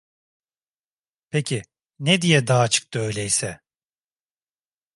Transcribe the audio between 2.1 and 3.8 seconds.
diye dağa çıktı öyleyse?